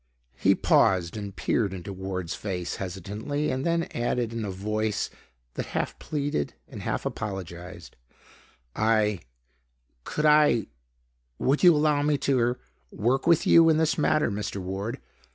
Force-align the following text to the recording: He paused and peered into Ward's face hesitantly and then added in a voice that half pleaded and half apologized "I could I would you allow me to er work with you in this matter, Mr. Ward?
He 0.37 0.55
paused 0.55 1.15
and 1.15 1.35
peered 1.35 1.75
into 1.75 1.93
Ward's 1.93 2.33
face 2.33 2.77
hesitantly 2.77 3.51
and 3.51 3.63
then 3.63 3.83
added 3.93 4.33
in 4.33 4.43
a 4.43 4.49
voice 4.49 5.11
that 5.53 5.67
half 5.77 5.99
pleaded 5.99 6.55
and 6.67 6.81
half 6.81 7.05
apologized 7.05 7.95
"I 8.75 9.19
could 10.03 10.25
I 10.25 10.65
would 11.37 11.61
you 11.61 11.75
allow 11.75 12.01
me 12.01 12.17
to 12.17 12.39
er 12.39 12.59
work 12.89 13.27
with 13.27 13.45
you 13.45 13.69
in 13.69 13.77
this 13.77 13.95
matter, 13.95 14.31
Mr. 14.31 14.57
Ward? 14.57 14.99